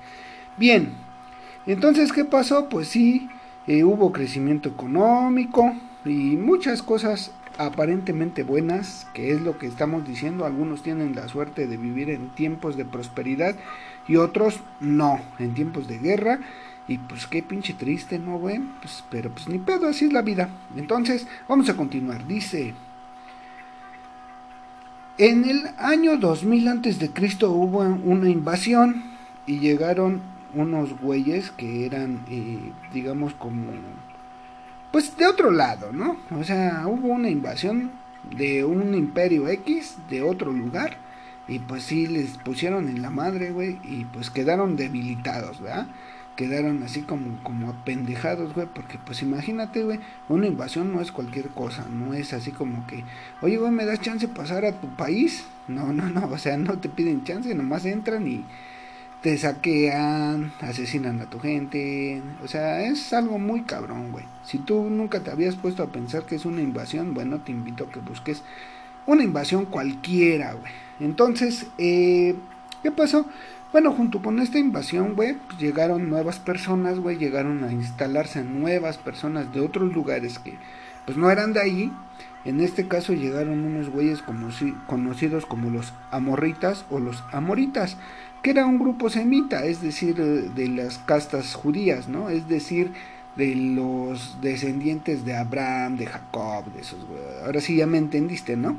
[0.57, 0.93] Bien,
[1.65, 2.69] entonces, ¿qué pasó?
[2.69, 3.29] Pues sí,
[3.67, 5.73] eh, hubo crecimiento económico
[6.05, 11.67] y muchas cosas aparentemente buenas, que es lo que estamos diciendo, algunos tienen la suerte
[11.67, 13.55] de vivir en tiempos de prosperidad
[14.07, 16.39] y otros no, en tiempos de guerra
[16.89, 18.59] y pues qué pinche triste, ¿no, güey?
[18.81, 20.49] Pues, pero pues ni pedo, así es la vida.
[20.75, 22.25] Entonces, vamos a continuar.
[22.25, 22.73] Dice,
[25.19, 29.03] en el año 2000 antes de Cristo hubo una invasión
[29.45, 30.21] y llegaron
[30.55, 33.71] unos güeyes que eran, eh, digamos, como,
[34.91, 36.17] pues de otro lado, ¿no?
[36.31, 37.91] O sea, hubo una invasión
[38.35, 40.97] de un imperio X de otro lugar
[41.47, 45.87] y pues sí les pusieron en la madre, güey, y pues quedaron debilitados, ¿verdad?
[46.39, 49.99] Quedaron así como, como apendejados, güey, porque pues imagínate, güey,
[50.29, 53.03] una invasión no es cualquier cosa, no es así como que,
[53.41, 55.43] oye, güey, ¿me das chance de pasar a tu país?
[55.67, 58.45] No, no, no, o sea, no te piden chance, nomás entran y
[59.21, 64.23] te saquean, asesinan a tu gente, o sea, es algo muy cabrón, güey.
[64.45, 67.83] Si tú nunca te habías puesto a pensar que es una invasión, bueno, te invito
[67.83, 68.43] a que busques
[69.05, 70.71] una invasión cualquiera, güey.
[71.01, 72.33] Entonces, eh,
[72.81, 73.25] ¿qué pasó?
[73.71, 78.97] Bueno, junto con esta invasión, güey, pues llegaron nuevas personas, güey, llegaron a instalarse nuevas
[78.97, 80.57] personas de otros lugares que,
[81.05, 81.93] pues no eran de ahí.
[82.45, 87.97] En este caso llegaron unos güeyes conocidos como los amorritas o los amoritas,
[88.41, 92.29] que era un grupo semita, es decir, eh, de las castas judías, ¿no?
[92.29, 92.93] Es decir,
[93.35, 97.21] de los descendientes de Abraham, de Jacob, de esos, güey.
[97.45, 98.77] Ahora sí ya me entendiste, ¿no?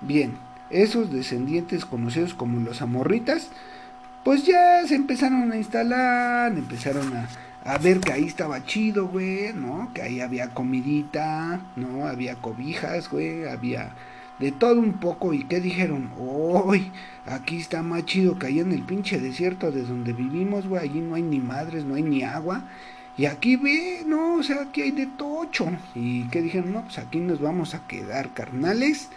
[0.00, 0.34] Bien,
[0.70, 3.50] esos descendientes conocidos como los amorritas,
[4.24, 7.28] pues ya se empezaron a instalar, empezaron a,
[7.64, 9.90] a ver que ahí estaba chido, güey, ¿no?
[9.94, 12.06] Que ahí había comidita, ¿no?
[12.06, 13.94] Había cobijas, güey, había
[14.40, 15.32] de todo un poco.
[15.34, 16.10] ¿Y qué dijeron?
[16.18, 16.90] ¡Uy!
[17.26, 20.82] Aquí está más chido que ahí en el pinche desierto de donde vivimos, güey.
[20.82, 22.64] Allí no hay ni madres, no hay ni agua.
[23.16, 25.66] Y aquí ve, no, o sea, aquí hay de tocho.
[25.94, 26.72] ¿Y qué dijeron?
[26.72, 29.10] No, pues aquí nos vamos a quedar carnales.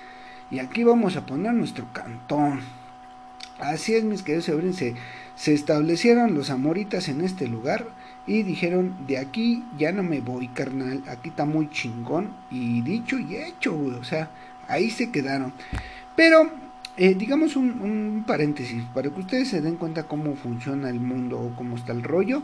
[0.51, 2.59] Y aquí vamos a poner nuestro cantón.
[3.69, 4.95] Así es, mis queridos sobrinos, se,
[5.35, 7.87] se establecieron los amoritas en este lugar
[8.25, 12.33] y dijeron, de aquí ya no me voy, carnal, aquí está muy chingón.
[12.49, 14.29] Y dicho y hecho, güey, o sea,
[14.67, 15.53] ahí se quedaron.
[16.15, 16.49] Pero,
[16.95, 21.55] eh, digamos un, paréntesis, para que ustedes se den cuenta cómo funciona el mundo o
[21.55, 22.43] cómo está el rollo.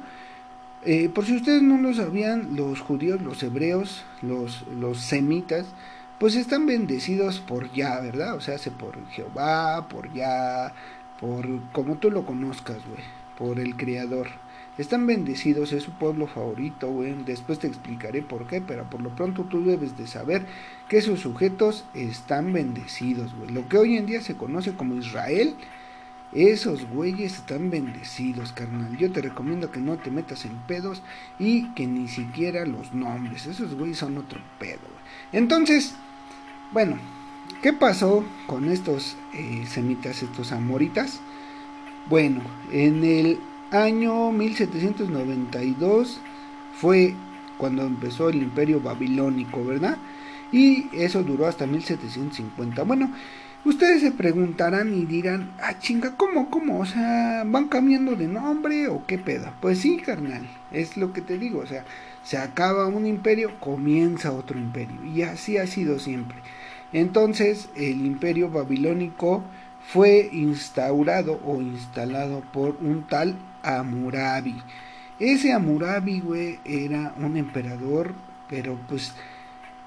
[0.85, 5.65] Eh, por si ustedes no lo sabían, los judíos, los hebreos, los, los semitas,
[6.19, 8.35] pues están bendecidos por ya, ¿verdad?
[8.35, 10.73] O sea, hace por Jehová, por ya,
[11.19, 13.03] por como tú lo conozcas, güey,
[13.37, 14.27] por el Creador.
[14.77, 17.13] Están bendecidos, es su pueblo favorito, güey.
[17.25, 20.45] Después te explicaré por qué, pero por lo pronto tú debes de saber
[20.87, 23.51] que esos sujetos están bendecidos, güey.
[23.51, 25.55] Lo que hoy en día se conoce como Israel,
[26.31, 28.95] esos güeyes están bendecidos, carnal.
[28.95, 31.01] Yo te recomiendo que no te metas en pedos
[31.39, 33.47] y que ni siquiera los nombres.
[33.47, 35.03] Esos güeyes son otro pedo, güey.
[35.33, 35.95] Entonces,
[36.71, 36.97] bueno,
[37.61, 41.19] ¿Qué pasó con estos eh, semitas, estos amoritas?
[42.09, 43.39] Bueno, en el
[43.71, 46.21] año 1792
[46.73, 47.15] fue
[47.57, 49.97] cuando empezó el imperio babilónico, ¿verdad?
[50.53, 52.83] Y eso duró hasta 1750.
[52.83, 53.11] Bueno,
[53.65, 56.79] ustedes se preguntarán y dirán, ah, chinga, ¿cómo, cómo?
[56.79, 59.51] O sea, ¿van cambiando de nombre o qué pedo?
[59.59, 61.83] Pues sí, carnal, es lo que te digo, o sea,
[62.23, 65.03] se acaba un imperio, comienza otro imperio.
[65.03, 66.37] Y así ha sido siempre.
[66.93, 69.43] Entonces el imperio babilónico
[69.91, 74.61] fue instaurado o instalado por un tal Amurabi.
[75.19, 78.13] Ese Amurabi, güey, era un emperador,
[78.47, 79.13] pero pues,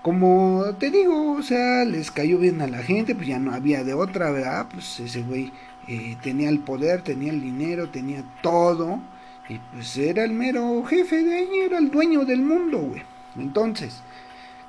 [0.02, 3.84] como te digo, o sea, les cayó bien a la gente, pues ya no había
[3.84, 4.66] de otra, ¿verdad?
[4.70, 5.52] Pues ese güey
[5.88, 9.00] eh, tenía el poder, tenía el dinero, tenía todo,
[9.48, 13.02] y pues era el mero jefe de ahí, era el dueño del mundo, güey.
[13.36, 14.02] Entonces,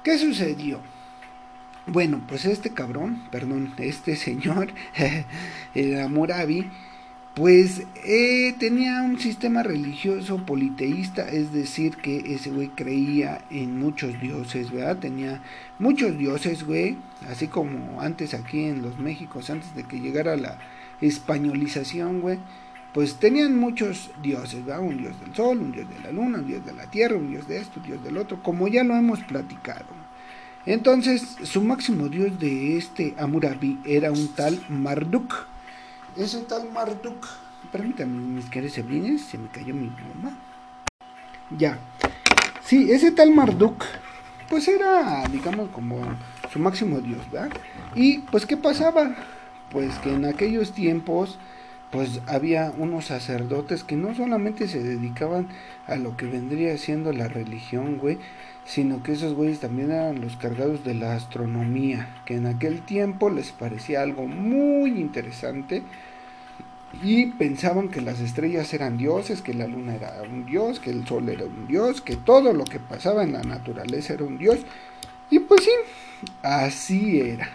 [0.04, 0.80] ¿qué sucedió?
[1.86, 4.70] Bueno, pues este cabrón, perdón, este señor,
[5.76, 6.70] el Amurabi,
[7.36, 14.22] pues eh, tenía un sistema religioso politeísta, es decir, que ese güey creía en muchos
[14.22, 14.98] dioses, ¿verdad?
[15.00, 15.42] Tenía
[15.80, 20.60] muchos dioses, güey, así como antes aquí en los Méxicos, antes de que llegara la
[21.02, 22.38] españolización, güey,
[22.94, 24.84] pues tenían muchos dioses, ¿verdad?
[24.84, 27.32] Un dios del sol, un dios de la luna, un dios de la tierra, un
[27.32, 30.03] dios de esto, un dios del otro, como ya lo hemos platicado.
[30.66, 35.46] Entonces, su máximo dios de este Amurabi era un tal Marduk,
[36.16, 37.28] ese tal Marduk,
[37.72, 40.38] permítanme mis queridos sobrines, se me cayó mi pluma.
[41.58, 41.80] Ya.
[42.64, 43.84] Sí, ese tal Marduk,
[44.48, 46.00] pues era, digamos, como
[46.52, 47.52] su máximo dios, ¿verdad?
[47.94, 49.16] Y pues, ¿qué pasaba?
[49.70, 51.40] Pues que en aquellos tiempos,
[51.92, 55.50] pues había unos sacerdotes que no solamente se dedicaban
[55.88, 58.18] a lo que vendría siendo la religión, güey,
[58.66, 63.30] sino que esos güeyes también eran los cargados de la astronomía, que en aquel tiempo
[63.30, 65.84] les parecía algo muy interesante
[67.02, 71.06] y pensaban que las estrellas eran dioses, que la luna era un dios, que el
[71.08, 74.60] sol era un dios, que todo lo que pasaba en la naturaleza era un dios.
[75.30, 75.72] Y pues sí,
[76.44, 77.50] así era.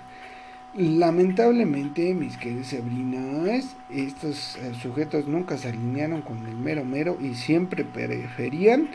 [0.75, 7.35] Lamentablemente, mis queridos sobrinos, estos eh, sujetos nunca se alinearon con el mero mero y
[7.35, 8.91] siempre preferían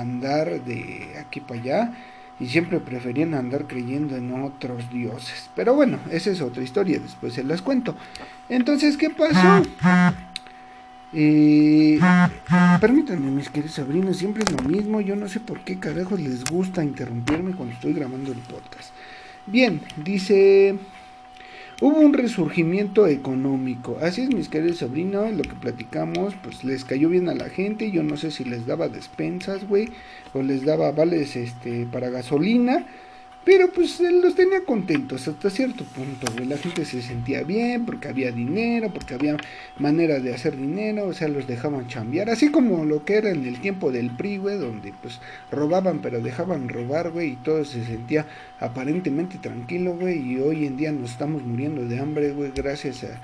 [0.00, 1.92] andar de aquí para allá
[2.40, 5.50] y siempre preferían andar creyendo en otros dioses.
[5.54, 7.94] Pero bueno, esa es otra historia, después se las cuento.
[8.48, 9.62] Entonces, ¿qué pasó?
[11.12, 12.00] Eh,
[12.80, 15.00] permítanme, mis queridos sobrinos, siempre es lo mismo.
[15.00, 18.90] Yo no sé por qué carajos les gusta interrumpirme cuando estoy grabando el podcast.
[19.46, 20.76] Bien, dice
[21.80, 23.98] Hubo un resurgimiento económico.
[24.00, 27.90] Así es, mis queridos sobrinos, lo que platicamos, pues les cayó bien a la gente.
[27.90, 29.88] Yo no sé si les daba despensas, güey,
[30.34, 32.86] o les daba vales este para gasolina,
[33.44, 36.46] pero pues él los tenía contentos hasta cierto punto, güey.
[36.46, 39.36] La gente se sentía bien porque había dinero, porque había
[39.78, 42.30] manera de hacer dinero, o sea, los dejaban chambear.
[42.30, 46.20] Así como lo que era en el tiempo del PRI, güey, donde pues robaban pero
[46.20, 48.26] dejaban robar, güey, y todo se sentía
[48.60, 50.32] aparentemente tranquilo, güey.
[50.32, 53.20] Y hoy en día nos estamos muriendo de hambre, güey, gracias a...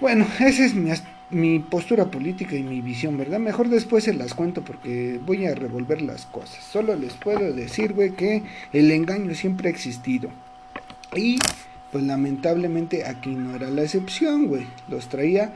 [0.00, 0.90] Bueno, ese es mi
[1.30, 3.38] mi postura política y mi visión, ¿verdad?
[3.38, 6.64] Mejor después se las cuento porque voy a revolver las cosas.
[6.64, 10.30] Solo les puedo decir, güey, que el engaño siempre ha existido.
[11.14, 11.38] Y
[11.92, 14.66] pues lamentablemente aquí no era la excepción, güey.
[14.88, 15.52] Los traía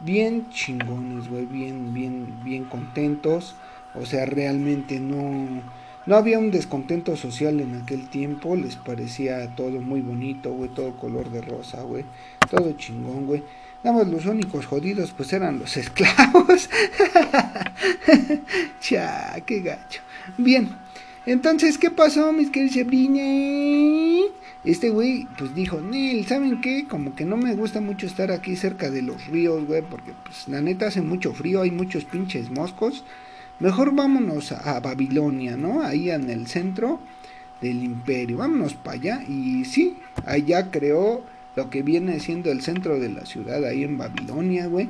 [0.00, 3.54] bien chingones, güey, bien, bien, bien contentos.
[3.94, 5.62] O sea, realmente no,
[6.06, 8.56] no había un descontento social en aquel tiempo.
[8.56, 12.04] Les parecía todo muy bonito, güey, todo color de rosa, güey.
[12.50, 13.42] Todo chingón, güey.
[13.84, 16.68] Nada los únicos jodidos pues eran los esclavos.
[18.80, 20.00] Cha, qué gacho.
[20.36, 20.68] Bien,
[21.28, 22.90] entonces, ¿qué pasó, mis queridos
[24.64, 26.86] Este güey, pues dijo, Nel, ¿saben qué?
[26.88, 30.48] Como que no me gusta mucho estar aquí cerca de los ríos, güey, porque pues
[30.48, 33.04] la neta hace mucho frío, hay muchos pinches moscos.
[33.60, 35.82] Mejor vámonos a, Babilonia, ¿no?
[35.82, 36.98] Ahí en el centro
[37.60, 38.38] del imperio.
[38.38, 39.22] Vámonos para allá.
[39.28, 41.24] Y sí, allá creó
[41.58, 44.88] lo que viene siendo el centro de la ciudad ahí en Babilonia, güey.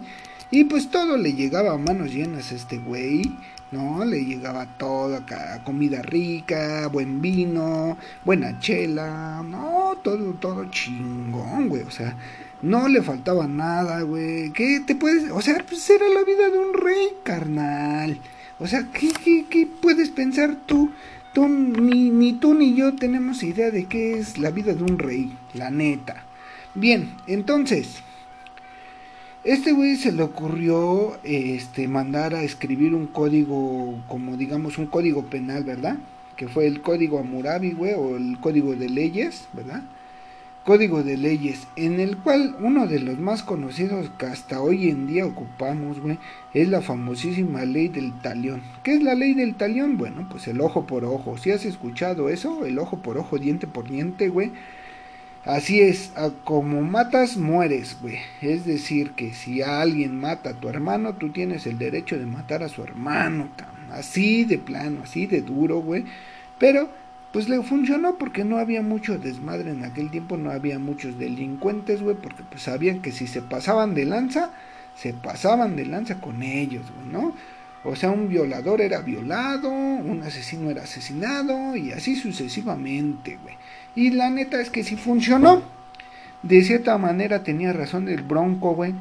[0.50, 3.22] Y pues todo le llegaba a manos llenas a este güey,
[3.70, 4.04] ¿no?
[4.04, 11.85] Le llegaba todo acá, comida rica, buen vino, buena chela, no, todo, todo chingón, güey,
[11.85, 12.14] o sea,
[12.61, 14.50] no le faltaba nada, güey.
[14.52, 18.20] ¿Qué te puedes, o sea, pues era la vida de un rey, carnal.
[18.59, 20.90] O sea, ¿qué, qué, qué puedes pensar tú?
[21.33, 24.98] Tú, ni, ni tú ni yo tenemos idea de qué es la vida de un
[24.98, 26.27] rey, la neta.
[26.78, 28.04] Bien, entonces,
[29.42, 35.24] este güey se le ocurrió este, mandar a escribir un código, como digamos un código
[35.24, 35.96] penal, ¿verdad?
[36.36, 39.82] Que fue el código Amurabi, güey, o el código de leyes, ¿verdad?
[40.64, 45.08] Código de leyes, en el cual uno de los más conocidos que hasta hoy en
[45.08, 46.20] día ocupamos, güey,
[46.54, 48.62] es la famosísima ley del talión.
[48.84, 49.98] ¿Qué es la ley del talión?
[49.98, 51.38] Bueno, pues el ojo por ojo.
[51.38, 54.52] Si has escuchado eso, el ojo por ojo, diente por diente, güey
[55.48, 56.12] Así es,
[56.44, 58.18] como matas, mueres, güey.
[58.42, 62.62] Es decir, que si alguien mata a tu hermano, tú tienes el derecho de matar
[62.62, 63.48] a su hermano,
[63.90, 66.05] así de plano, así de duro, güey.
[66.59, 66.90] Pero,
[67.32, 72.03] pues le funcionó porque no había mucho desmadre en aquel tiempo, no había muchos delincuentes,
[72.03, 74.53] güey, porque pues sabían que si se pasaban de lanza,
[74.94, 77.34] se pasaban de lanza con ellos, güey, ¿no?
[77.84, 83.57] O sea, un violador era violado, un asesino era asesinado y así sucesivamente, güey.
[83.95, 85.62] Y la neta es que sí funcionó.
[86.43, 88.95] De cierta manera tenía razón el bronco, güey,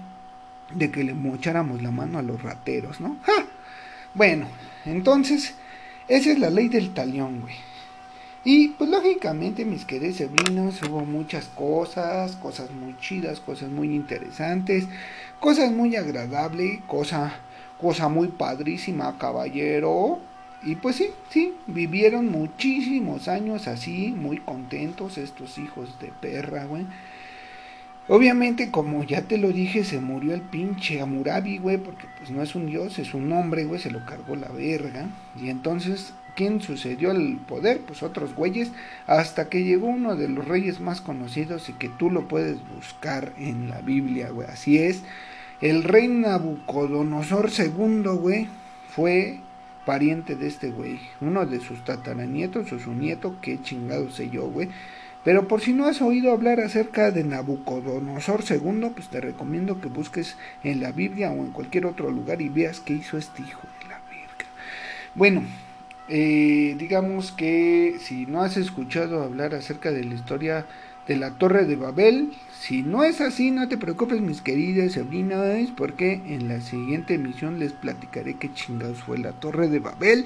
[0.73, 3.17] de que le mocháramos la mano a los rateros, ¿no?
[3.23, 3.45] ¡Ja!
[4.13, 4.47] Bueno,
[4.85, 5.53] entonces,
[6.07, 7.53] esa es la ley del talión, güey.
[8.43, 14.87] Y pues lógicamente, mis queridos sobrinos, hubo muchas cosas, cosas muy chidas, cosas muy interesantes,
[15.39, 17.33] cosas muy agradables, cosa,
[17.77, 20.19] cosa muy padrísima, caballero.
[20.63, 26.85] Y pues sí, sí, vivieron muchísimos años así, muy contentos estos hijos de perra, güey.
[28.09, 32.41] Obviamente, como ya te lo dije, se murió el pinche Amurabi, güey, porque pues no
[32.41, 35.07] es un dios, es un hombre, güey, se lo cargó la verga.
[35.39, 37.81] Y entonces, ¿quién sucedió al poder?
[37.81, 38.71] Pues otros güeyes,
[39.07, 43.33] hasta que llegó uno de los reyes más conocidos y que tú lo puedes buscar
[43.37, 44.47] en la Biblia, güey.
[44.47, 45.03] Así es,
[45.59, 48.47] el rey Nabucodonosor II, güey,
[48.89, 49.41] fue
[49.87, 54.49] pariente de este güey, uno de sus tataranietos o su nieto, qué chingado sé yo,
[54.49, 54.67] güey.
[55.23, 59.87] Pero por si no has oído hablar acerca de Nabucodonosor II, pues te recomiendo que
[59.87, 60.35] busques
[60.65, 63.87] en la Biblia o en cualquier otro lugar y veas qué hizo este hijo de
[63.87, 64.51] la verga.
[65.15, 65.43] Bueno,
[66.09, 70.65] eh, digamos que si no has escuchado hablar acerca de la historia
[71.07, 75.69] de la Torre de Babel, si no es así, no te preocupes, mis queridas sobrinas,
[75.75, 80.25] porque en la siguiente emisión les platicaré qué chingados fue la Torre de Babel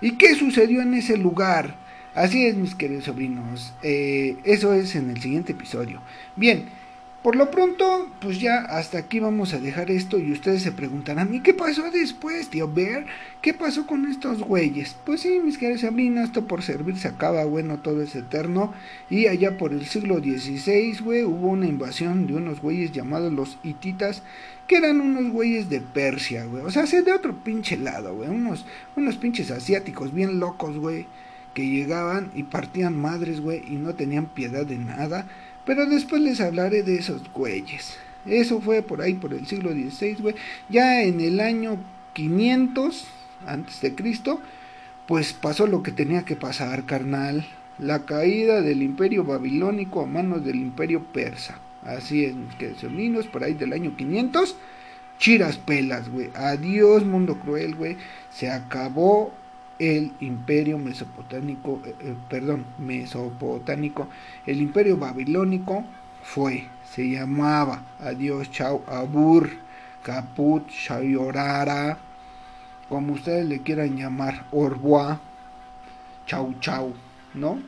[0.00, 1.76] y qué sucedió en ese lugar.
[2.14, 3.74] Así es, mis queridos sobrinos.
[3.82, 6.00] Eh, eso es en el siguiente episodio.
[6.34, 6.64] Bien,
[7.26, 11.34] por lo pronto, pues ya hasta aquí vamos a dejar esto y ustedes se preguntarán,
[11.34, 13.04] ¿y qué pasó después, tío Bear?
[13.42, 14.96] ¿Qué pasó con estos güeyes?
[15.04, 18.72] Pues sí, mis queridos sobrinos, esto por servir se acaba, bueno, todo es eterno.
[19.10, 23.58] Y allá por el siglo XVI, güey, hubo una invasión de unos güeyes llamados los
[23.64, 24.22] hititas,
[24.68, 26.62] que eran unos güeyes de Persia, güey.
[26.62, 28.28] O sea, de otro pinche lado, güey.
[28.28, 31.08] Unos, unos pinches asiáticos bien locos, güey,
[31.54, 35.26] que llegaban y partían madres, güey, y no tenían piedad de nada
[35.66, 37.98] pero después les hablaré de esos güeyes.
[38.24, 40.34] Eso fue por ahí, por el siglo XVI, güey.
[40.68, 41.78] Ya en el año
[42.14, 43.06] 500
[43.46, 44.40] antes de Cristo,
[45.06, 47.46] pues pasó lo que tenía que pasar, carnal.
[47.78, 51.58] La caída del imperio babilónico a manos del imperio persa.
[51.84, 54.56] Así es, que sobrinos, por ahí del año 500.
[55.18, 56.30] Chiras pelas, güey.
[56.34, 57.96] Adiós, mundo cruel, güey.
[58.30, 59.32] Se acabó
[59.78, 64.08] el imperio mesopotámico, eh, eh, perdón, mesopotámico,
[64.46, 65.84] el imperio babilónico
[66.22, 69.50] fue, se llamaba, adiós, chao, abur,
[70.02, 71.98] caput, shayorara,
[72.88, 75.20] como ustedes le quieran llamar, orboa,
[76.26, 76.94] chau chau,
[77.34, 77.58] ¿no?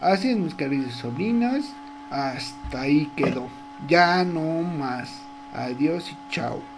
[0.00, 1.64] Así es, mis queridos sobrinas,
[2.10, 3.48] hasta ahí quedó,
[3.88, 5.10] ya no más,
[5.54, 6.71] adiós y chao.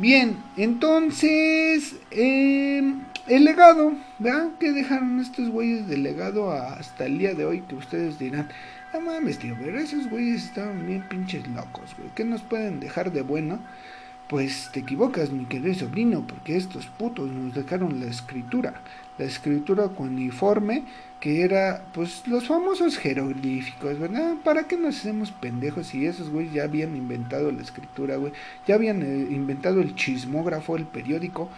[0.00, 2.82] Bien, entonces, eh,
[3.28, 4.48] el legado, ¿verdad?
[4.58, 7.60] ¿Qué dejaron estos güeyes de legado hasta el día de hoy?
[7.60, 8.48] Que ustedes dirán,
[8.92, 12.10] no mames, tío, pero esos güeyes estaban bien pinches locos, güey.
[12.16, 13.60] ¿Qué nos pueden dejar de bueno?
[14.26, 18.82] Pues te equivocas, mi querido sobrino, porque estos putos nos dejaron la escritura.
[19.16, 20.82] La escritura uniforme,
[21.24, 24.34] que era, pues, los famosos jeroglíficos, ¿verdad?
[24.44, 28.34] ¿Para qué nos hacemos pendejos si esos güeyes ya habían inventado la escritura, güey?
[28.66, 31.48] Ya habían eh, inventado el chismógrafo, el periódico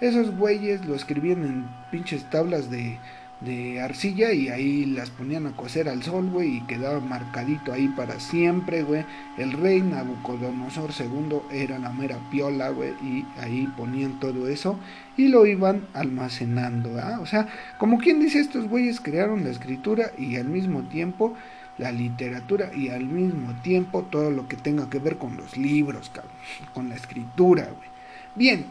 [0.00, 2.98] esos güeyes lo escribían en pinches tablas de,
[3.40, 7.88] de arcilla y ahí las ponían a cocer al sol, güey, y quedaba marcadito ahí
[7.88, 9.04] para siempre, güey.
[9.36, 14.78] El rey Nabucodonosor II era la mera piola, güey, y ahí ponían todo eso
[15.16, 17.18] y lo iban almacenando, ¿ah?
[17.20, 21.34] O sea, como quien dice, estos güeyes crearon la escritura y al mismo tiempo
[21.78, 26.10] la literatura y al mismo tiempo todo lo que tenga que ver con los libros,
[26.10, 26.32] cabrón,
[26.74, 27.88] con la escritura, güey.
[28.36, 28.66] Bien,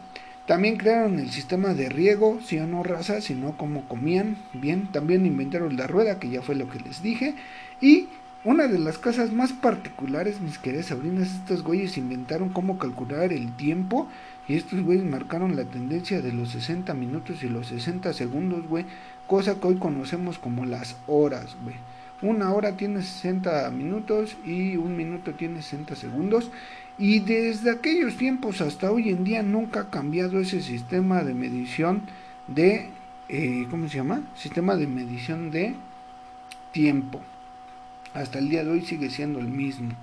[0.46, 4.36] también crearon el sistema de riego, si o no raza, sino cómo comían.
[4.52, 7.34] Bien, también inventaron la rueda, que ya fue lo que les dije.
[7.80, 8.08] Y
[8.44, 13.56] una de las cosas más particulares, mis queridas sobrinas, estos güeyes inventaron cómo calcular el
[13.56, 14.06] tiempo.
[14.46, 18.84] Y estos güeyes marcaron la tendencia de los 60 minutos y los 60 segundos, güey.
[19.26, 21.76] Cosa que hoy conocemos como las horas, güey.
[22.20, 26.50] Una hora tiene 60 minutos y un minuto tiene 60 segundos.
[26.96, 32.02] Y desde aquellos tiempos hasta hoy en día nunca ha cambiado ese sistema de medición
[32.46, 32.90] de,
[33.28, 34.22] eh, ¿cómo se llama?
[34.36, 35.74] Sistema de medición de
[36.72, 37.20] tiempo.
[38.12, 39.94] Hasta el día de hoy sigue siendo el mismo.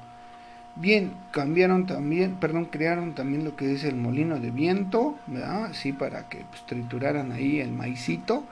[0.76, 5.72] Bien, cambiaron también, perdón, crearon también lo que es el molino de viento, ¿verdad?
[5.74, 8.46] Sí, para que pues, trituraran ahí el maicito.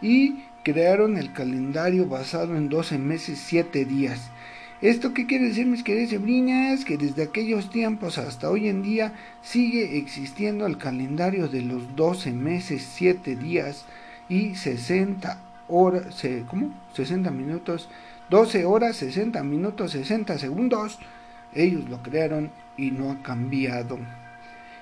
[0.00, 4.30] Y crearon el calendario basado en 12 meses, 7 días.
[4.82, 6.84] ¿Esto qué quiere decir, mis queridas sobrinas?
[6.84, 12.32] Que desde aquellos tiempos hasta hoy en día sigue existiendo el calendario de los 12
[12.32, 13.84] meses, 7 días
[14.28, 16.74] y 60 horas, ¿cómo?
[16.94, 17.88] 60 minutos,
[18.28, 20.98] 12 horas, 60 minutos, 60 segundos.
[21.54, 24.00] Ellos lo crearon y no ha cambiado.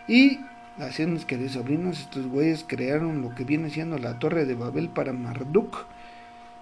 [0.09, 0.41] Y
[0.79, 4.89] así mis queridos sobrinos, estos güeyes crearon lo que viene siendo la Torre de Babel
[4.89, 5.85] para Marduk.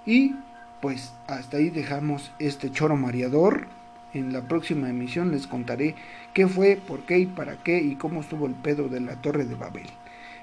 [0.05, 0.34] Y
[0.80, 3.66] pues hasta ahí dejamos este choro mareador.
[4.14, 5.94] En la próxima emisión les contaré
[6.32, 9.44] qué fue, por qué y para qué y cómo estuvo el pedo de la Torre
[9.44, 9.86] de Babel.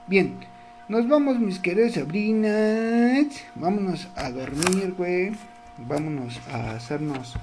[0.07, 0.35] Bien,
[0.87, 3.27] nos vamos mis queridas Sabrinas.
[3.55, 5.31] Vámonos a dormir, güey.
[5.77, 7.35] Vámonos a hacernos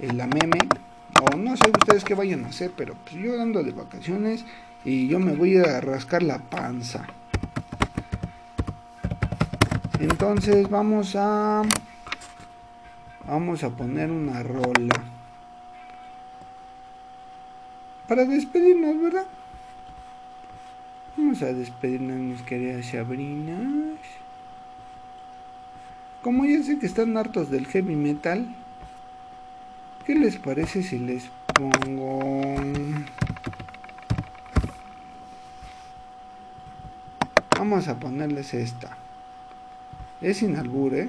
[0.00, 0.58] la meme.
[1.20, 4.44] O no sé ustedes qué vayan a hacer, pero pues yo ando de vacaciones
[4.84, 7.06] y yo me voy a rascar la panza.
[10.00, 11.62] Entonces vamos a...
[13.26, 15.00] Vamos a poner una rola.
[18.08, 19.26] Para despedirnos, ¿verdad?
[21.16, 23.98] Vamos a despedirnos, mis queridas Sabrinas.
[26.20, 28.46] Como ya sé que están hartos del heavy metal,
[30.04, 32.56] ¿qué les parece si les pongo...
[37.56, 38.96] Vamos a ponerles esta.
[40.20, 41.08] Es sin albur, ¿eh?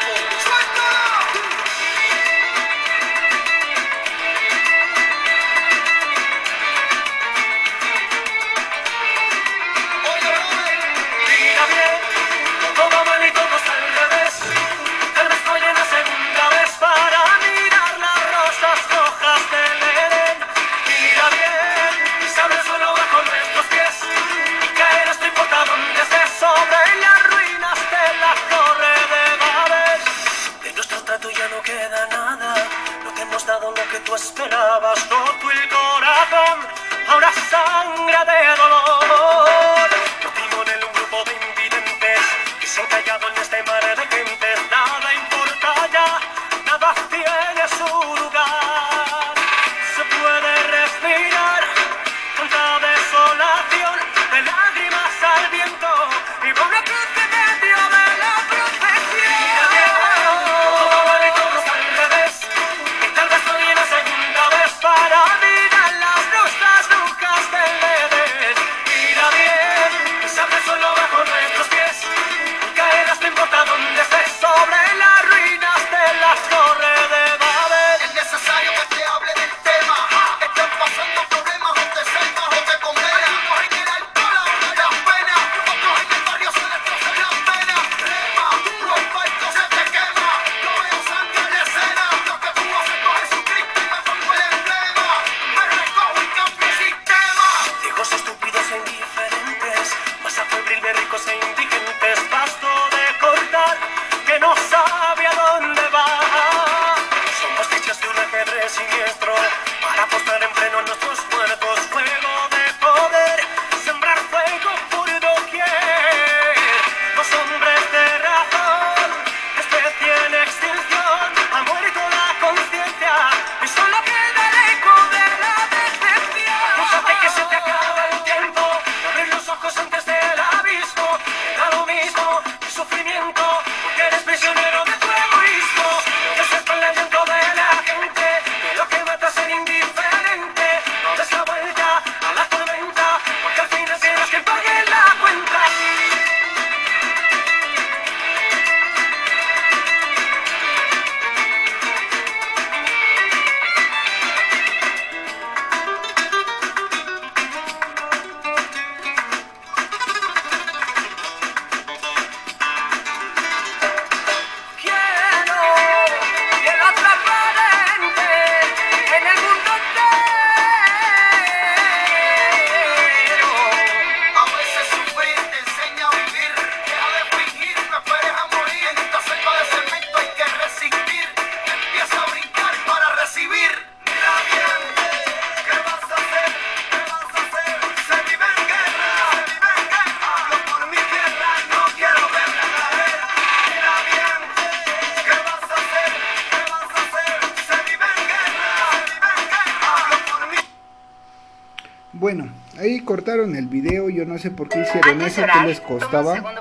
[203.21, 206.55] cortaron el video, yo no sé por qué hicieron eso, qué les costaba.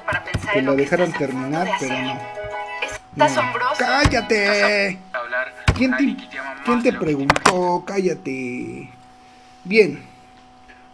[0.52, 2.20] Que lo, dejaron terminar, pero no.
[3.78, 4.98] ¡Cállate!
[5.74, 7.82] ¿Quién te, preguntó?
[7.86, 8.90] ¡Cállate!
[9.64, 10.02] Bien.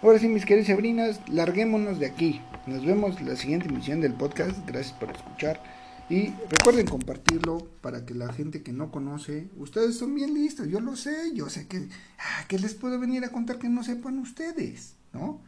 [0.03, 2.41] Ahora sí, mis queridas sobrinas, larguémonos de aquí.
[2.67, 4.57] Nos vemos la siguiente emisión del podcast.
[4.67, 5.61] Gracias por escuchar.
[6.09, 10.79] Y recuerden compartirlo para que la gente que no conoce, ustedes son bien listos, yo
[10.79, 11.89] lo sé, yo sé que,
[12.21, 15.41] ah, que les puedo venir a contar que no sepan ustedes, ¿no?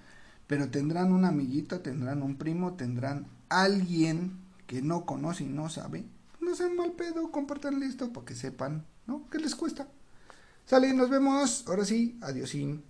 [0.49, 6.05] Pero tendrán un amiguito, tendrán un primo, tendrán alguien que no conoce y no sabe.
[6.41, 9.29] No sean mal pedo, compartan esto para que sepan, ¿no?
[9.31, 9.87] ¿Qué les cuesta?
[10.65, 11.65] Sale, nos vemos.
[11.69, 12.83] Ahora sí, adiosín.